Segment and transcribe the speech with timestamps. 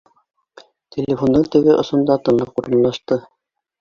[0.95, 3.19] Телефондың теге осонда тынлыҡ урынлашты